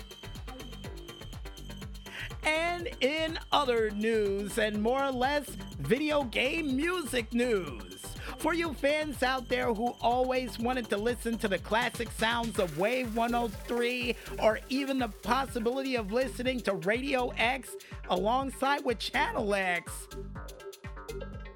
And 2.47 2.89
in 3.01 3.39
other 3.51 3.91
news, 3.91 4.57
and 4.57 4.81
more 4.81 5.05
or 5.05 5.11
less 5.11 5.47
video 5.81 6.23
game 6.25 6.77
music 6.77 7.35
news. 7.35 8.07
For 8.39 8.55
you 8.55 8.75
fans 8.75 9.23
out 9.23 9.49
there 9.49 9.73
who 9.73 9.95
always 10.01 10.59
wanted 10.59 10.89
to 10.91 10.97
listen 10.97 11.39
to 11.39 11.49
the 11.49 11.59
classic 11.59 12.11
sounds 12.13 12.59
of 12.59 12.79
Wave 12.79 13.17
103, 13.17 14.15
or 14.41 14.61
even 14.69 14.99
the 14.99 15.09
possibility 15.09 15.97
of 15.97 16.13
listening 16.13 16.61
to 16.61 16.75
Radio 16.75 17.31
X 17.37 17.71
alongside 18.11 18.85
with 18.85 18.99
Channel 18.99 19.55
X, 19.55 19.93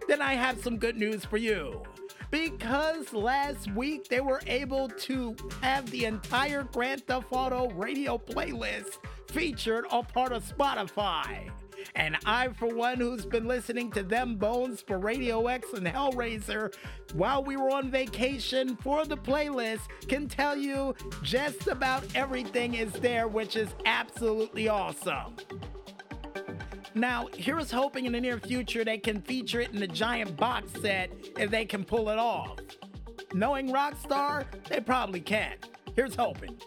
then 0.09 0.21
I 0.21 0.35
have 0.35 0.61
some 0.61 0.77
good 0.77 0.97
news 0.97 1.25
for 1.25 1.37
you. 1.37 1.83
Because 2.31 3.13
last 3.13 3.71
week 3.73 4.09
they 4.09 4.21
were 4.21 4.41
able 4.47 4.89
to 4.89 5.37
have 5.63 5.91
the 5.91 6.05
entire 6.05 6.63
Grand 6.63 7.07
Theft 7.07 7.27
Auto 7.31 7.71
radio 7.71 8.19
playlist 8.19 8.99
featured 9.31 9.87
on 9.91 10.05
part 10.07 10.33
of 10.33 10.45
Spotify. 10.45 11.51
And 11.95 12.17
I, 12.27 12.49
for 12.49 12.75
one, 12.75 12.99
who's 12.99 13.25
been 13.25 13.47
listening 13.47 13.91
to 13.93 14.03
them 14.03 14.37
bones 14.37 14.83
for 14.83 14.99
Radio 14.99 15.47
X 15.47 15.73
and 15.73 15.87
Hellraiser 15.87 16.75
while 17.15 17.43
we 17.43 17.57
were 17.57 17.71
on 17.71 17.91
vacation 17.91 18.77
for 18.77 19.05
the 19.05 19.17
playlist, 19.17 19.89
can 20.09 20.29
tell 20.29 20.57
you 20.57 20.95
just 21.23 21.67
about 21.67 22.05
everything 22.15 22.75
is 22.75 22.93
there, 22.93 23.29
which 23.29 23.57
is 23.57 23.71
absolutely 23.87 24.69
awesome. 24.69 25.37
Now, 26.95 27.29
here's 27.35 27.71
hoping 27.71 28.07
in 28.07 28.13
the 28.13 28.21
near 28.21 28.39
future 28.39 28.85
they 28.85 28.99
can 28.99 29.23
feature 29.23 29.61
it 29.61 29.73
in 29.73 29.81
the 29.81 29.87
giant 29.87 30.37
box 30.37 30.73
set 30.81 31.11
if 31.39 31.51
they 31.51 31.65
can 31.65 31.85
pull 31.85 32.09
it 32.11 32.19
off. 32.19 32.59
Knowing 33.33 33.71
Rockstar, 33.71 34.45
they 34.69 34.81
probably 34.81 35.21
can. 35.21 35.55
Here's 35.95 36.17
hoping. 36.17 36.59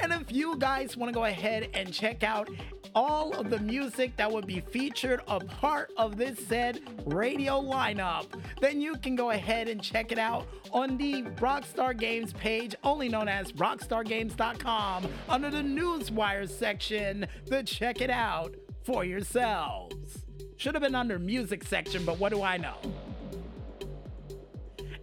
And 0.00 0.12
if 0.12 0.32
you 0.32 0.56
guys 0.58 0.96
want 0.96 1.12
to 1.12 1.14
go 1.14 1.24
ahead 1.24 1.68
and 1.74 1.92
check 1.92 2.22
out 2.22 2.48
all 2.94 3.34
of 3.34 3.50
the 3.50 3.58
music 3.58 4.16
that 4.16 4.30
would 4.30 4.46
be 4.46 4.60
featured 4.60 5.20
a 5.28 5.38
part 5.40 5.90
of 5.96 6.16
this 6.16 6.38
said 6.46 6.80
radio 7.04 7.60
lineup, 7.60 8.26
then 8.60 8.80
you 8.80 8.96
can 8.96 9.16
go 9.16 9.30
ahead 9.30 9.68
and 9.68 9.82
check 9.82 10.12
it 10.12 10.18
out 10.18 10.46
on 10.72 10.96
the 10.96 11.22
Rockstar 11.36 11.98
Games 11.98 12.32
page, 12.32 12.74
only 12.84 13.08
known 13.08 13.28
as 13.28 13.52
rockstargames.com, 13.52 15.06
under 15.28 15.50
the 15.50 15.62
Newswire 15.62 16.48
section 16.48 17.26
to 17.46 17.62
check 17.62 18.00
it 18.00 18.10
out 18.10 18.54
for 18.84 19.04
yourselves. 19.04 20.24
Should 20.56 20.74
have 20.74 20.82
been 20.82 20.94
under 20.94 21.18
music 21.18 21.64
section, 21.64 22.04
but 22.04 22.18
what 22.18 22.32
do 22.32 22.42
I 22.42 22.56
know? 22.56 22.76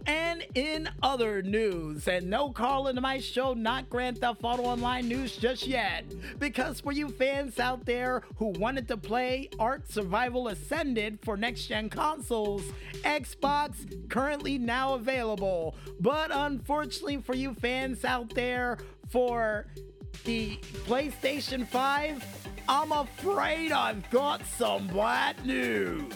And 0.06 0.44
in 0.54 0.88
other 1.02 1.40
news, 1.42 2.08
and 2.08 2.28
no 2.28 2.50
call 2.50 2.88
into 2.88 3.00
my 3.00 3.20
show, 3.20 3.54
not 3.54 3.88
Grand 3.88 4.18
Theft 4.18 4.40
Auto 4.42 4.64
Online 4.64 5.08
news 5.08 5.36
just 5.36 5.66
yet, 5.66 6.04
because 6.38 6.80
for 6.80 6.92
you 6.92 7.08
fans 7.08 7.58
out 7.58 7.86
there 7.86 8.22
who 8.36 8.46
wanted 8.58 8.86
to 8.88 8.96
play 8.96 9.48
Ark 9.58 9.84
Survival 9.88 10.48
Ascended 10.48 11.18
for 11.22 11.36
next 11.36 11.66
gen 11.66 11.88
consoles, 11.88 12.62
Xbox 13.02 14.08
currently 14.10 14.58
now 14.58 14.94
available. 14.94 15.74
But 16.00 16.30
unfortunately 16.32 17.18
for 17.18 17.34
you 17.34 17.54
fans 17.54 18.04
out 18.04 18.34
there 18.34 18.78
for 19.08 19.66
the 20.24 20.58
PlayStation 20.86 21.66
5, 21.66 22.48
I'm 22.68 22.92
afraid 22.92 23.72
I've 23.72 24.08
got 24.10 24.44
some 24.46 24.86
bad 24.88 25.44
news 25.46 26.12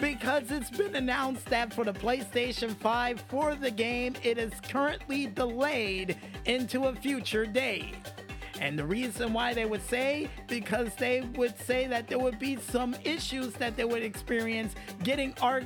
because 0.00 0.50
it's 0.50 0.70
been 0.70 0.96
announced 0.96 1.46
that 1.46 1.74
for 1.74 1.84
the 1.84 1.92
PlayStation 1.92 2.74
5 2.74 3.20
for 3.28 3.54
the 3.54 3.70
game, 3.70 4.14
it 4.22 4.38
is 4.38 4.52
currently 4.68 5.26
delayed 5.26 6.16
into 6.46 6.84
a 6.84 6.94
future 6.94 7.44
date. 7.44 7.94
And 8.60 8.78
the 8.78 8.84
reason 8.84 9.32
why 9.32 9.54
they 9.54 9.64
would 9.64 9.86
say, 9.86 10.28
because 10.46 10.94
they 10.96 11.22
would 11.36 11.58
say 11.58 11.86
that 11.86 12.08
there 12.08 12.18
would 12.18 12.38
be 12.38 12.56
some 12.56 12.94
issues 13.04 13.52
that 13.54 13.76
they 13.76 13.84
would 13.84 14.02
experience 14.02 14.74
getting 15.02 15.34
Ark 15.40 15.64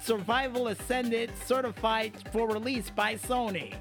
Survival 0.00 0.68
Ascended 0.68 1.30
certified 1.44 2.12
for 2.32 2.48
release 2.48 2.90
by 2.90 3.14
Sony. 3.14 3.74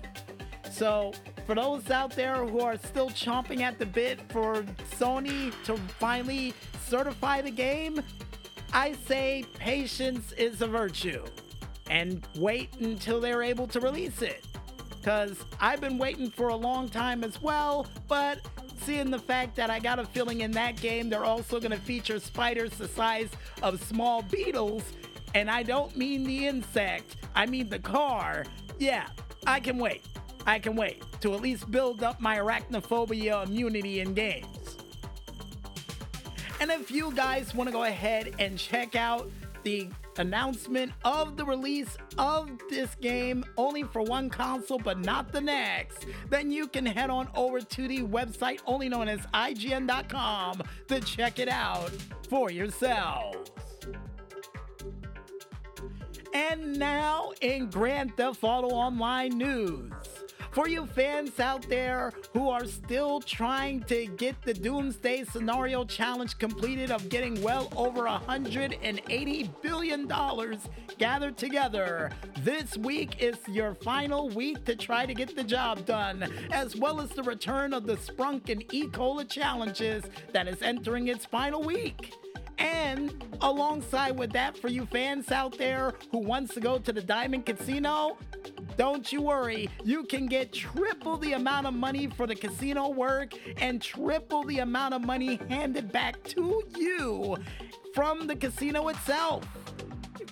So, 0.70 1.14
for 1.46 1.56
those 1.56 1.90
out 1.90 2.12
there 2.12 2.46
who 2.46 2.62
are 2.62 2.78
still 2.78 3.10
chomping 3.10 3.62
at 3.62 3.80
the 3.80 3.86
bit 3.86 4.20
for 4.32 4.64
Sony 4.98 5.52
to 5.64 5.76
finally 6.00 6.54
certify 6.88 7.42
the 7.42 7.52
game, 7.52 8.02
I 8.74 8.94
say 9.06 9.46
patience 9.60 10.32
is 10.34 10.62
a 10.62 10.68
virtue 10.68 11.26
and 11.90 12.26
wait 12.38 12.74
until 12.80 13.20
they're 13.20 13.44
able 13.44 13.68
to 13.68 13.80
release 13.82 14.22
it. 14.22 14.46
Because 14.90 15.44
I've 15.60 15.82
been 15.82 15.98
waiting 15.98 16.30
for 16.30 16.50
a 16.50 16.56
long 16.56 16.88
time 16.88 17.24
as 17.24 17.42
well, 17.42 17.88
but 18.08 18.40
seeing 18.84 19.12
the 19.12 19.20
fact 19.20 19.56
that 19.56 19.70
I 19.70 19.80
got 19.80 20.00
a 20.00 20.06
feeling 20.06 20.42
in 20.42 20.52
that 20.52 20.80
game 20.80 21.10
they're 21.10 21.26
also 21.26 21.60
going 21.60 21.72
to 21.72 21.78
feature 21.78 22.20
spiders 22.20 22.72
the 22.72 22.88
size 22.88 23.30
of 23.62 23.84
small 23.84 24.22
beetles, 24.22 24.84
and 25.36 25.50
I 25.50 25.64
don't 25.64 25.96
mean 25.98 26.24
the 26.24 26.48
insect, 26.48 27.18
I 27.36 27.46
mean 27.48 27.68
the 27.68 27.80
car. 27.80 28.46
Yeah, 28.80 29.08
I 29.46 29.60
can 29.60 29.78
wait. 29.78 30.06
I 30.48 30.60
can 30.60 30.76
wait 30.76 31.04
to 31.22 31.34
at 31.34 31.42
least 31.42 31.70
build 31.70 32.04
up 32.04 32.20
my 32.22 32.38
arachnophobia 32.38 33.46
immunity 33.46 34.00
in 34.00 34.14
games. 34.14 34.61
And 36.62 36.70
if 36.70 36.92
you 36.92 37.12
guys 37.14 37.56
want 37.56 37.70
to 37.70 37.72
go 37.74 37.86
ahead 37.86 38.36
and 38.38 38.56
check 38.56 38.96
out 38.96 39.32
the 39.64 39.90
announcement 40.20 40.92
of 41.04 41.36
the 41.36 41.44
release 41.44 41.98
of 42.20 42.52
this 42.70 42.94
game 43.02 43.44
only 43.58 43.82
for 43.82 44.04
one 44.04 44.30
console 44.30 44.78
but 44.78 45.00
not 45.00 45.32
the 45.32 45.42
next, 45.42 46.06
then 46.30 46.52
you 46.52 46.68
can 46.68 46.86
head 46.86 47.10
on 47.10 47.28
over 47.34 47.62
to 47.62 47.88
the 47.88 48.02
website 48.02 48.60
only 48.68 48.90
known 48.90 49.08
as 49.08 49.22
IGN.com 49.34 50.62
to 50.88 51.00
check 51.00 51.40
it 51.40 51.50
out 51.50 51.90
for 52.30 52.52
yourselves. 52.52 53.50
And 56.36 56.78
now 56.78 57.32
in 57.42 57.72
Grand 57.72 58.16
Theft 58.16 58.44
Auto 58.44 58.68
Online 58.68 59.36
news. 59.36 59.92
For 60.52 60.68
you 60.68 60.86
fans 60.86 61.40
out 61.40 61.62
there 61.70 62.12
who 62.34 62.50
are 62.50 62.66
still 62.66 63.22
trying 63.22 63.84
to 63.84 64.06
get 64.06 64.36
the 64.42 64.54
Doomsday 64.54 65.24
Scenario 65.24 65.86
Challenge 65.86 66.38
completed 66.38 66.92
of 66.92 67.08
getting 67.08 67.42
well 67.42 67.72
over 67.78 68.02
$180 68.02 69.62
billion 69.62 70.12
gathered 70.98 71.38
together, 71.38 72.12
this 72.40 72.76
week 72.76 73.22
is 73.24 73.38
your 73.48 73.74
final 73.76 74.28
week 74.28 74.66
to 74.66 74.76
try 74.76 75.06
to 75.06 75.14
get 75.14 75.38
the 75.38 75.44
job 75.44 75.86
done, 75.86 76.30
as 76.52 76.76
well 76.76 77.00
as 77.00 77.12
the 77.12 77.24
return 77.24 77.74
of 77.74 77.86
the 77.86 77.96
Sprunk 77.96 78.50
and 78.50 78.66
E. 78.74 78.88
Cola 78.88 79.24
challenges 79.24 80.04
that 80.34 80.50
is 80.50 80.62
entering 80.62 81.08
its 81.08 81.26
final 81.26 81.64
week. 81.64 82.14
And 82.62 83.26
alongside 83.42 84.20
with 84.20 84.32
that, 84.34 84.56
for 84.56 84.68
you 84.68 84.86
fans 84.86 85.32
out 85.32 85.58
there 85.58 85.96
who 86.12 86.20
wants 86.20 86.54
to 86.54 86.60
go 86.60 86.78
to 86.78 86.94
the 86.94 87.02
Diamond 87.02 87.48
Casino, 87.48 88.18
don't 88.78 89.12
you 89.12 89.24
worry, 89.24 89.68
you 89.84 90.04
can 90.04 90.28
get 90.28 90.54
triple 90.54 91.18
the 91.18 91.34
amount 91.34 91.66
of 91.66 91.74
money 91.74 92.08
for 92.08 92.28
the 92.28 92.36
casino 92.36 92.90
work 92.90 93.34
and 93.58 93.82
triple 93.82 94.44
the 94.44 94.60
amount 94.60 94.94
of 94.94 95.02
money 95.02 95.40
handed 95.50 95.92
back 95.92 96.24
to 96.24 96.64
you 96.78 97.36
from 97.96 98.28
the 98.28 98.36
casino 98.36 98.88
itself 98.90 99.44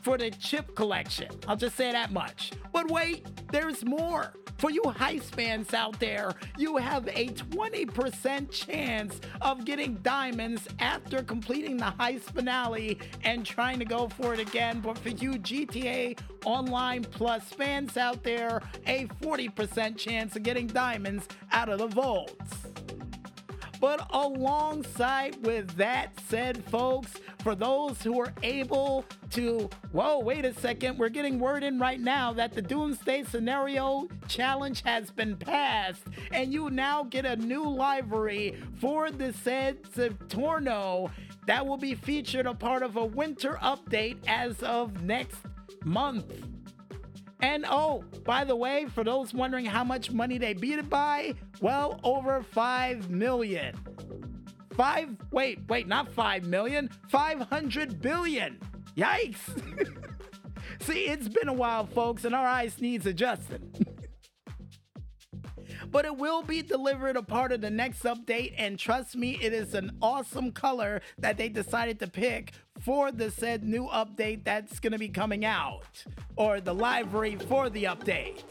for 0.09 0.17
the 0.17 0.31
chip 0.31 0.73
collection. 0.73 1.27
I'll 1.47 1.55
just 1.55 1.75
say 1.75 1.91
that 1.91 2.11
much. 2.11 2.51
But 2.73 2.89
wait, 2.89 3.27
there's 3.51 3.85
more. 3.85 4.33
For 4.57 4.71
you 4.71 4.81
Heist 4.81 5.35
fans 5.35 5.71
out 5.75 5.99
there, 5.99 6.31
you 6.57 6.77
have 6.77 7.07
a 7.09 7.27
20% 7.27 8.49
chance 8.49 9.21
of 9.39 9.65
getting 9.65 9.97
diamonds 9.97 10.67
after 10.79 11.21
completing 11.21 11.77
the 11.77 11.93
heist 11.99 12.21
finale 12.21 12.97
and 13.23 13.45
trying 13.45 13.77
to 13.77 13.85
go 13.85 14.09
for 14.09 14.33
it 14.33 14.39
again. 14.39 14.81
But 14.81 14.97
for 14.97 15.09
you 15.09 15.33
GTA 15.33 16.17
Online 16.43 17.03
Plus 17.03 17.43
fans 17.43 17.95
out 17.95 18.23
there, 18.23 18.63
a 18.87 19.05
40% 19.21 19.95
chance 19.95 20.35
of 20.35 20.41
getting 20.41 20.65
diamonds 20.65 21.27
out 21.51 21.69
of 21.69 21.77
the 21.77 21.87
vaults. 21.87 22.55
But 23.79 24.07
alongside 24.09 25.45
with 25.45 25.69
that 25.77 26.19
said, 26.27 26.65
folks, 26.65 27.13
for 27.43 27.55
those 27.55 28.01
who 28.01 28.19
are 28.19 28.33
able 28.43 29.05
to, 29.31 29.69
whoa, 29.91 30.19
wait 30.19 30.45
a 30.45 30.53
second, 30.53 30.97
we're 30.97 31.09
getting 31.09 31.39
word 31.39 31.63
in 31.63 31.79
right 31.79 31.99
now 31.99 32.33
that 32.33 32.53
the 32.53 32.61
Doomsday 32.61 33.23
Scenario 33.23 34.07
Challenge 34.27 34.81
has 34.83 35.11
been 35.11 35.35
passed, 35.35 36.03
and 36.31 36.53
you 36.53 36.69
now 36.69 37.03
get 37.03 37.25
a 37.25 37.35
new 37.35 37.63
library 37.63 38.57
for 38.79 39.11
the 39.11 39.33
said 39.33 39.83
Saturno 39.83 41.11
that 41.47 41.65
will 41.65 41.77
be 41.77 41.95
featured 41.95 42.45
a 42.45 42.53
part 42.53 42.83
of 42.83 42.95
a 42.95 43.05
winter 43.05 43.57
update 43.61 44.17
as 44.27 44.61
of 44.63 45.03
next 45.03 45.37
month. 45.83 46.31
And 47.41 47.65
oh, 47.69 48.03
by 48.25 48.43
the 48.43 48.55
way, 48.55 48.85
for 48.93 49.03
those 49.03 49.33
wondering 49.33 49.65
how 49.65 49.83
much 49.83 50.11
money 50.11 50.37
they 50.37 50.53
beat 50.53 50.79
it 50.79 50.89
by, 50.89 51.35
well, 51.61 51.99
over 52.03 52.43
5 52.43 53.09
million. 53.09 53.75
Five, 54.75 55.09
wait, 55.31 55.59
wait, 55.67 55.87
not 55.87 56.11
5 56.13 56.45
million, 56.45 56.89
500 57.09 58.01
billion. 58.01 58.59
Yikes. 58.99 59.87
See, 60.81 61.05
it's 61.05 61.29
been 61.29 61.47
a 61.47 61.53
while, 61.53 61.85
folks, 61.85 62.25
and 62.25 62.35
our 62.35 62.45
eyes 62.45 62.81
needs 62.81 63.05
adjusting. 63.05 63.71
but 65.91 66.05
it 66.05 66.17
will 66.17 66.43
be 66.43 66.61
delivered 66.61 67.15
a 67.15 67.23
part 67.23 67.53
of 67.53 67.61
the 67.61 67.69
next 67.69 68.03
update, 68.03 68.53
and 68.57 68.77
trust 68.77 69.15
me, 69.15 69.39
it 69.41 69.53
is 69.53 69.73
an 69.73 69.97
awesome 70.01 70.51
color 70.51 71.01
that 71.17 71.37
they 71.37 71.47
decided 71.47 71.99
to 71.99 72.07
pick 72.07 72.51
for 72.81 73.11
the 73.11 73.31
said 73.31 73.63
new 73.63 73.87
update 73.87 74.43
that's 74.43 74.79
to 74.81 74.97
be 74.97 75.09
coming 75.09 75.45
out, 75.45 76.03
or 76.35 76.59
the 76.59 76.73
library 76.73 77.37
for 77.47 77.69
the 77.69 77.85
update. 77.85 78.43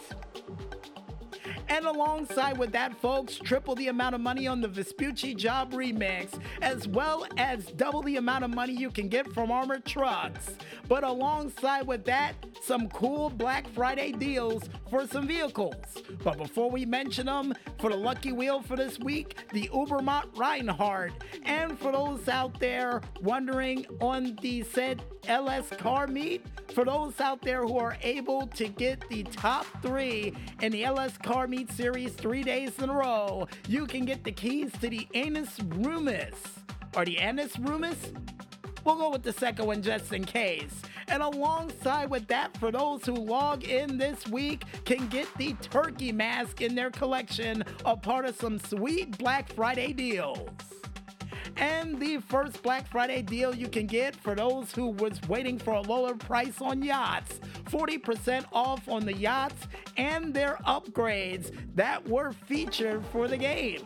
And 1.69 1.85
alongside 1.85 2.57
with 2.57 2.73
that, 2.73 2.99
folks, 3.01 3.37
triple 3.37 3.75
the 3.75 3.89
amount 3.89 4.15
of 4.15 4.21
money 4.21 4.47
on 4.47 4.61
the 4.61 4.69
Vespucci 4.69 5.35
Job 5.35 5.73
Remix, 5.73 6.41
as 6.63 6.89
well 6.89 7.27
as 7.37 7.67
double 7.67 8.03
the 8.03 8.17
amount 8.17 8.45
of 8.45 8.51
money 8.51 8.73
you 8.73 8.91
can 8.91 9.09
get 9.09 9.31
from 9.33 9.51
Armored 9.51 9.85
Trucks. 9.85 10.55
But 10.89 11.05
alongside 11.05 11.87
with 11.87 12.05
that, 12.07 12.35
some 12.63 12.89
cool 12.89 13.29
Black 13.31 13.69
Friday 13.69 14.13
deals 14.13 14.65
for 14.91 15.07
some 15.07 15.27
vehicles. 15.27 15.75
But 16.25 16.39
before 16.39 16.71
we 16.71 16.87
mention 16.87 17.27
them, 17.27 17.55
for 17.79 17.91
the 17.91 17.97
lucky 17.97 18.33
wheel 18.33 18.63
for 18.63 18.77
this 18.77 18.99
week, 18.99 19.37
the 19.53 19.69
Ubermacht 19.69 20.37
Rhinehart. 20.37 21.13
And 21.45 21.79
for 21.79 21.93
those 21.93 22.29
out 22.29 22.59
there 22.59 23.03
wondering 23.21 23.85
on 24.01 24.37
the 24.41 24.63
said 24.63 25.03
LS 25.27 25.69
car 25.71 26.07
meet, 26.07 26.45
for 26.75 26.85
those 26.85 27.21
out 27.21 27.43
there 27.43 27.63
who 27.63 27.79
are 27.79 27.97
able 28.03 28.47
to 28.47 28.69
get 28.69 29.07
the 29.09 29.23
top 29.25 29.67
three 29.83 30.33
in 30.63 30.73
the 30.73 30.85
LS 30.85 31.17
car 31.19 31.47
meet 31.47 31.58
series 31.67 32.13
three 32.13 32.43
days 32.43 32.79
in 32.79 32.91
a 32.91 32.95
row, 32.95 33.49
you 33.67 33.87
can 33.87 34.05
get 34.05 34.25
the 34.25 34.33
keys 34.33 34.71
to 34.81 34.89
the 34.89 35.09
Anus 35.15 35.59
Rumus. 35.59 36.35
Or 36.97 37.05
the 37.05 37.19
Anus 37.19 37.57
Rumus? 37.57 37.97
We'll 38.85 38.97
go 38.97 39.11
with 39.11 39.23
the 39.23 39.33
second 39.33 39.67
one 39.67 39.83
just 39.83 40.13
in 40.13 40.25
case. 40.25 40.83
And 41.09 41.23
alongside 41.23 42.11
with 42.11 42.27
that, 42.29 42.57
for 42.59 42.71
those 42.71 43.05
who 43.05 43.15
log 43.15 43.65
in 43.65 43.99
this 43.99 44.27
week, 44.29 44.65
can 44.85 45.09
get 45.09 45.27
the 45.37 45.55
turkey 45.55 46.13
mask 46.13 46.61
in 46.61 46.75
their 46.75 46.91
collection, 46.91 47.65
a 47.85 47.97
part 47.97 48.25
of 48.25 48.37
some 48.37 48.59
sweet 48.59 49.17
Black 49.19 49.53
Friday 49.53 49.93
deals. 49.93 50.49
And 51.59 51.99
the 51.99 52.19
first 52.19 52.63
Black 52.63 52.87
Friday 52.89 53.23
deal 53.23 53.55
you 53.55 53.69
can 53.69 53.87
get 53.87 54.15
for 54.15 54.35
those 54.35 54.73
who 54.73 54.91
was 54.91 55.21
waiting 55.29 55.59
for 55.59 55.75
a 55.75 55.81
lower 55.81 56.15
price 56.15 56.61
on 56.61 56.83
yachts, 56.83 57.41
40% 57.65 58.45
off 58.53 58.89
on 58.89 59.05
the 59.05 59.15
yachts 59.15 59.67
and 59.97 60.33
their 60.33 60.59
upgrades 60.67 61.53
that 61.75 62.09
were 62.09 62.33
featured 62.33 63.05
for 63.07 63.27
the 63.27 63.37
game. 63.37 63.83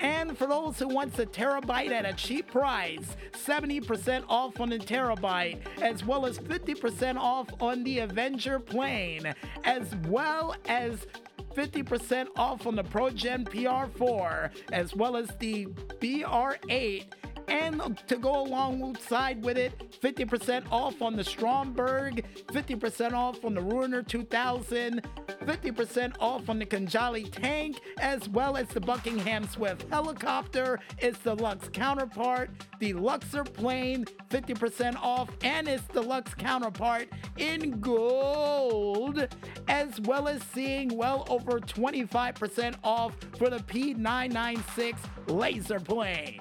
And 0.00 0.36
for 0.36 0.46
those 0.46 0.78
who 0.78 0.88
wants 0.88 1.18
a 1.18 1.26
Terrorbyte 1.26 1.90
at 1.90 2.04
a 2.04 2.12
cheap 2.12 2.50
price, 2.50 3.16
70% 3.32 4.24
off 4.28 4.60
on 4.60 4.70
the 4.70 4.78
Terrorbyte, 4.78 5.60
as 5.80 6.04
well 6.04 6.26
as 6.26 6.38
50% 6.38 7.16
off 7.16 7.48
on 7.60 7.84
the 7.84 8.00
Avenger 8.00 8.58
plane, 8.58 9.34
as 9.64 9.94
well 10.08 10.54
as 10.66 11.06
50% 11.54 12.28
off 12.36 12.66
on 12.66 12.76
the 12.76 12.84
ProGen 12.84 13.48
PR4, 13.48 14.50
as 14.72 14.94
well 14.94 15.16
as 15.16 15.28
the 15.38 15.66
BR8 16.00 17.04
and 17.48 18.02
to 18.06 18.16
go 18.16 18.40
alongside 18.40 19.44
with 19.44 19.56
it, 19.56 20.00
50% 20.00 20.70
off 20.70 21.00
on 21.02 21.16
the 21.16 21.24
Stromberg, 21.24 22.24
50% 22.48 23.12
off 23.12 23.44
on 23.44 23.54
the 23.54 23.60
Ruiner 23.60 24.02
2000, 24.02 25.02
50% 25.28 26.16
off 26.20 26.48
on 26.48 26.58
the 26.58 26.66
Khanjali 26.66 27.30
tank, 27.30 27.80
as 28.00 28.28
well 28.28 28.56
as 28.56 28.68
the 28.68 28.80
Buckingham 28.80 29.46
Swift 29.48 29.88
helicopter, 29.90 30.80
its 30.98 31.18
deluxe 31.18 31.68
counterpart, 31.72 32.50
the 32.80 32.92
Luxor 32.92 33.44
plane, 33.44 34.04
50% 34.30 34.96
off, 34.96 35.30
and 35.42 35.68
its 35.68 35.84
deluxe 35.88 36.34
counterpart 36.34 37.08
in 37.36 37.80
gold, 37.80 39.28
as 39.68 40.00
well 40.02 40.28
as 40.28 40.42
seeing 40.54 40.88
well 40.96 41.26
over 41.28 41.60
25% 41.60 42.76
off 42.82 43.14
for 43.38 43.50
the 43.50 43.58
P996 43.58 44.96
laser 45.28 45.80
plane 45.80 46.40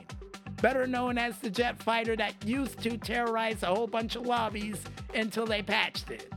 better 0.65 0.87
known 0.87 1.15
as 1.15 1.37
the 1.37 1.49
jet 1.51 1.79
fighter 1.83 2.15
that 2.15 2.33
used 2.43 2.81
to 2.81 2.97
terrorize 2.97 3.61
a 3.61 3.67
whole 3.67 3.85
bunch 3.85 4.15
of 4.15 4.25
lobbies 4.25 4.81
until 5.13 5.45
they 5.45 5.61
patched 5.61 6.09
it. 6.09 6.33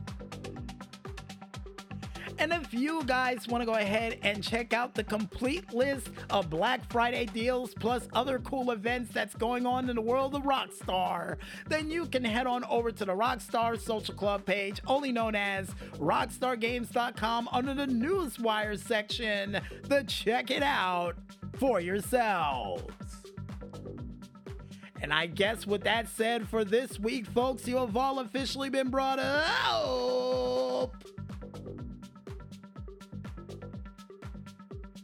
And 2.37 2.53
if 2.53 2.71
you 2.71 3.03
guys 3.05 3.47
want 3.47 3.63
to 3.63 3.65
go 3.65 3.73
ahead 3.73 4.19
and 4.21 4.43
check 4.43 4.71
out 4.71 4.93
the 4.93 5.03
complete 5.03 5.73
list 5.73 6.11
of 6.29 6.47
Black 6.47 6.87
Friday 6.91 7.25
deals 7.25 7.73
plus 7.73 8.07
other 8.13 8.37
cool 8.37 8.69
events 8.69 9.11
that's 9.11 9.33
going 9.33 9.65
on 9.65 9.89
in 9.89 9.95
the 9.95 10.01
world 10.01 10.35
of 10.35 10.43
Rockstar, 10.43 11.37
then 11.67 11.89
you 11.89 12.05
can 12.05 12.23
head 12.23 12.45
on 12.45 12.63
over 12.65 12.91
to 12.91 13.05
the 13.05 13.15
Rockstar 13.15 13.81
Social 13.81 14.13
Club 14.13 14.45
page, 14.45 14.79
only 14.85 15.11
known 15.11 15.33
as 15.33 15.69
RockstarGames.com, 15.97 17.49
under 17.51 17.73
the 17.73 17.87
Newswire 17.87 18.77
section 18.77 19.59
to 19.89 20.03
check 20.03 20.51
it 20.51 20.61
out 20.61 21.15
for 21.57 21.81
yourselves. 21.81 22.83
And 25.01 25.13
I 25.13 25.27
guess 25.27 25.65
with 25.65 25.83
that 25.83 26.09
said, 26.09 26.47
for 26.47 26.65
this 26.65 26.99
week, 26.99 27.25
folks, 27.27 27.67
you 27.67 27.77
have 27.77 27.95
all 27.95 28.19
officially 28.19 28.69
been 28.69 28.89
brought 28.89 29.19
up. 29.19 30.95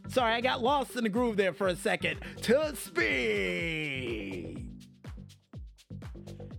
Sorry, 0.08 0.32
I 0.34 0.40
got 0.40 0.62
lost 0.62 0.96
in 0.96 1.04
the 1.04 1.10
groove 1.10 1.36
there 1.36 1.52
for 1.52 1.68
a 1.68 1.76
second. 1.76 2.20
To 2.42 2.74
speed. 2.76 4.62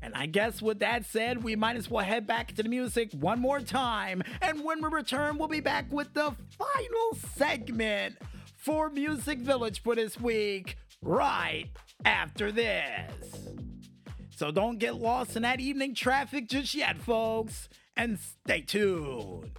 And 0.01 0.13
I 0.15 0.25
guess 0.25 0.61
with 0.61 0.79
that 0.79 1.05
said, 1.05 1.43
we 1.43 1.55
might 1.55 1.75
as 1.75 1.89
well 1.89 2.05
head 2.05 2.27
back 2.27 2.53
to 2.55 2.63
the 2.63 2.69
music 2.69 3.11
one 3.13 3.39
more 3.39 3.59
time. 3.59 4.23
And 4.41 4.63
when 4.63 4.81
we 4.81 4.89
return, 4.89 5.37
we'll 5.37 5.47
be 5.47 5.59
back 5.59 5.91
with 5.91 6.13
the 6.13 6.35
final 6.57 7.17
segment 7.35 8.17
for 8.55 8.89
Music 8.89 9.39
Village 9.39 9.81
for 9.81 9.95
this 9.95 10.19
week, 10.19 10.77
right 11.01 11.67
after 12.07 12.51
this. 12.53 13.11
So 14.29 14.51
don't 14.51 14.77
get 14.79 14.95
lost 14.95 15.35
in 15.35 15.41
that 15.41 15.59
evening 15.59 15.93
traffic 15.93 16.47
just 16.47 16.73
yet, 16.73 16.97
folks, 16.97 17.67
and 17.97 18.17
stay 18.19 18.61
tuned. 18.61 19.51